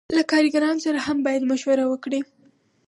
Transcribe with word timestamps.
له 0.17 0.23
کارکوونکو 0.31 0.83
سره 0.87 0.99
هم 1.07 1.17
باید 1.25 1.47
مشوره 1.51 1.85
وکړي. 1.87 2.21